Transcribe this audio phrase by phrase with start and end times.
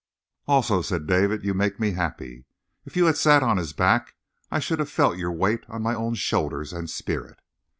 [0.47, 2.45] "Also," said David, "you make me happy.
[2.85, 4.15] If you had sat on his back
[4.49, 7.37] I should have felt your weight on my own shoulders and spirit."